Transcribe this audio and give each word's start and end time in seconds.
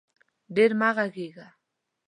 ډېر 0.55 0.71
مه 0.79 0.89
غږېږه 0.95 1.47